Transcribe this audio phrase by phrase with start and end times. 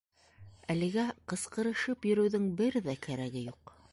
[0.75, 1.03] —Әлегә
[1.33, 3.75] ҡысҡырышып йөрөүҙең бер ҙә кәрәге юҡ.